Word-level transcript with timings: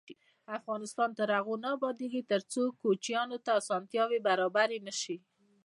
افغانستان 0.57 1.09
تر 1.19 1.29
هغو 1.37 1.53
نه 1.63 1.69
ابادیږي، 1.77 2.21
ترڅو 2.31 2.63
کوچیانو 2.81 3.37
ته 3.45 3.51
اسانتیاوې 3.61 4.19
برابرې 4.27 4.79
نشي. 4.87 5.17